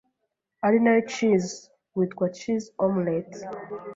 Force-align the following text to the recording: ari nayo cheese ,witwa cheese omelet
ari 0.65 0.77
nayo 0.83 1.01
cheese 1.13 1.53
,witwa 1.97 2.25
cheese 2.37 2.67
omelet 2.85 3.31